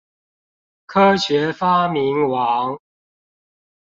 [0.87, 2.79] 科學發明王